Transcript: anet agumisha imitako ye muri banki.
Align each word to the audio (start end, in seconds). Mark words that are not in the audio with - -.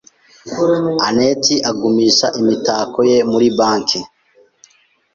anet 1.07 1.43
agumisha 1.69 2.27
imitako 2.39 2.99
ye 3.11 3.17
muri 3.31 3.47
banki. 3.57 3.99